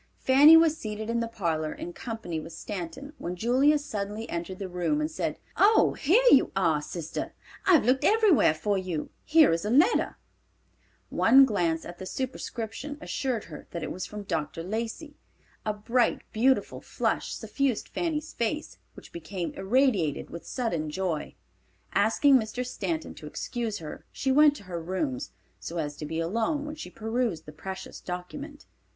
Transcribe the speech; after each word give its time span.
Fanny 0.17 0.57
was 0.57 0.77
seated 0.79 1.11
in 1.11 1.19
the 1.19 1.27
parlor 1.27 1.71
in 1.71 1.93
company 1.93 2.39
with 2.39 2.53
Stanton 2.53 3.13
when 3.19 3.35
Julia 3.35 3.77
suddenly 3.77 4.27
entered 4.31 4.57
the 4.57 4.67
room 4.67 4.99
and 4.99 5.11
said, 5.11 5.37
"Oh, 5.57 5.93
here 5.93 6.23
you 6.31 6.51
are, 6.55 6.81
sister. 6.81 7.33
I've 7.67 7.85
looked 7.85 8.03
everywhere 8.03 8.55
for 8.55 8.79
you. 8.79 9.11
Here 9.23 9.51
is 9.53 9.63
a 9.63 9.69
letter." 9.69 10.17
One 11.11 11.45
glance 11.45 11.85
at 11.85 11.99
the 11.99 12.07
superscription 12.07 12.97
assured 12.99 13.43
her 13.43 13.67
that 13.69 13.83
it 13.83 13.91
was 13.91 14.07
from 14.07 14.23
Dr. 14.23 14.63
Lacey. 14.63 15.17
A 15.67 15.73
bright, 15.75 16.23
beautiful 16.33 16.81
flush 16.81 17.35
suffused 17.35 17.87
Fanny's 17.89 18.33
face, 18.33 18.79
which 18.95 19.11
became 19.11 19.53
irradiated 19.53 20.31
with 20.31 20.47
sudden 20.47 20.89
joy. 20.89 21.35
Asking 21.93 22.37
Mr. 22.37 22.65
Stanton 22.65 23.13
to 23.13 23.27
excuse 23.27 23.77
her, 23.77 24.03
she 24.11 24.31
went 24.31 24.55
to 24.55 24.63
her 24.63 24.81
rooms, 24.81 25.29
so 25.59 25.77
as 25.77 25.95
to 25.97 26.07
be 26.07 26.19
alone 26.19 26.65
when 26.65 26.73
she 26.75 26.89
perused 26.89 27.45
the 27.45 27.51
precious 27.51 27.99
document. 28.01 28.65